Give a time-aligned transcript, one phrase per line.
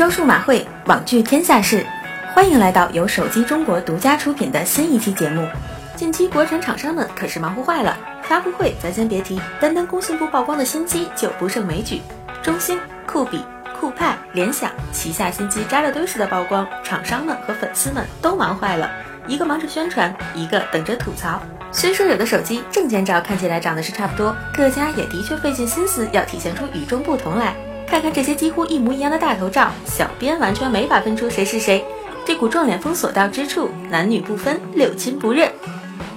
[0.00, 1.84] 周数码会，网聚天下事，
[2.32, 5.46] 欢迎来到由手机中国独家出品的新一期节目。
[5.94, 12.00] 近期国产厂商们可是忙活坏了，发布会咱先别提，单单工信部曝光的新机就不胜枚举，
[12.42, 13.44] 中兴、酷比、
[13.78, 18.90] 酷派、联想旗下新机扎了堆似的曝光，厂商们和粉丝们都忙坏了，
[19.26, 21.42] 一个忙着宣传，一个等着吐槽。
[21.70, 27.54] 虽说有的手机证件照看起来长得是差不多，各家也的确费尽心思要体现出与众不同来。
[27.90, 31.84] 看看这些几乎一模一样的大头照，小编完全没法分出谁是谁。
[32.24, 35.50] 这股撞脸风所到之处，男女不分，六亲不认。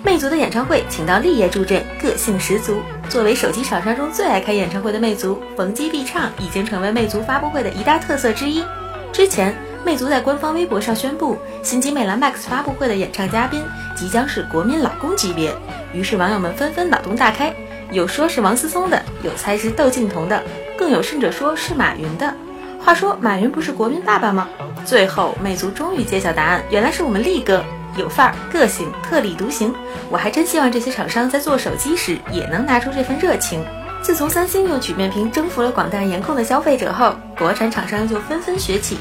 [0.03, 2.75] 魅族的演唱会请到立业助阵，个性十足。
[3.09, 8.63] 作为手机厂商中最爱开演唱会的魅族，逢机必唱已经成为魅族发布会的一大特色之一。
[9.11, 13.63] 之前，魅族在官方微博上宣布，新机魅蓝 Max 发布会的演唱嘉宾
[13.95, 15.51] 即将是国民老公级别，
[15.91, 17.51] 于是网友们纷纷脑洞大开，
[17.91, 20.43] 有说是王思聪的，有猜是窦靖童的，
[20.83, 22.35] 更有甚者说是马云的。
[22.77, 24.49] 话说马云不是国民爸爸吗？
[24.83, 27.63] 最后魅族终于揭晓答案，原来是我们力哥。
[27.95, 29.73] 有范儿、个性、特立独行，
[30.09, 33.63] 我还真希望这些厂商在做手机时也能拿出这份热情。
[34.02, 38.97] 自从三星用曲面屏征服了广大颜控的消费者后，国产厂商就纷纷崛起。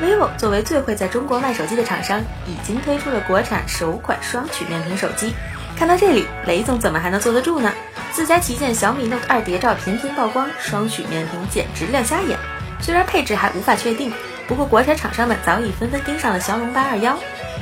[0.00, 5.34] vivo 作为最会在中国卖手机的厂商，已经推出了国产首款双曲面屏手机。
[5.76, 7.70] 看到这里，雷总怎么还能坐得住呢？
[8.16, 12.38] 自家旗舰小米 Note 2谍照频频曝光，双曲面屏简直亮瞎眼。
[12.80, 14.10] 虽然配置还无法确定，
[14.48, 17.18] 不过国产厂商们早已纷纷盯上了骁龙八二幺。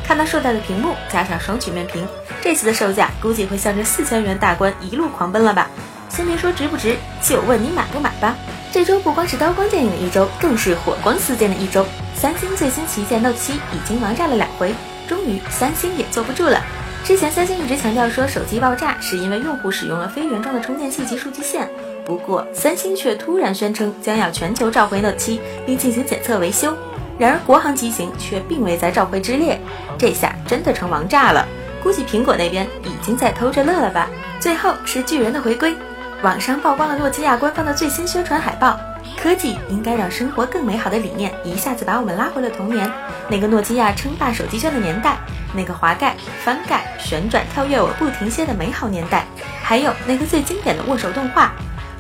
[0.06, 2.06] 看到硕大的屏幕，加上双曲面屏，
[2.40, 5.68] 这次的售价估计会向着四千元大关一路狂奔了吧？
[6.08, 8.36] 先别说值不值，就问你买不买吧。
[8.70, 11.84] 这周不光是刀光剑影的一周，更是火光四溅的一周。
[12.14, 14.72] 三星最新旗舰 Note 7已经王炸了两回，
[15.08, 16.62] 终于三星也坐不住了。
[17.04, 21.68] 之前三星一直强调说手机爆炸是因为用户使用了非原装的充电器及数据线，
[22.02, 26.74] 不过三星却突然宣称将要全球召回 Note 7，并进行检测维修。
[27.18, 29.60] 然而国行机型却并未在召回之列，
[29.98, 31.46] 这下真的成王炸了。
[31.82, 34.08] 估计苹果那边已经在偷着乐了吧。
[34.40, 35.76] 最后是巨人的回归，
[36.24, 38.80] 网上曝光了诺基亚官方的最新宣传海报。
[39.22, 42.90] 科技应该让生活更美好的理念一下子把我们拉回了童年，
[43.28, 45.18] 那个诺基亚称霸手机圈的年代，
[45.54, 49.26] 那个滑盖、翻盖、旋转、跳跃我不停歇的美好年代，
[49.62, 51.52] 还有那个最经典的握手动画，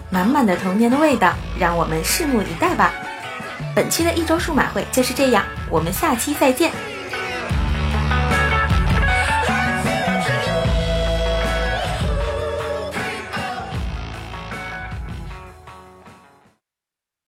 [0.08, 2.92] 满满的童年的味道，让我们拭目以待吧。
[3.76, 6.72] 本期的一周数码会就是这样，我们下期再见。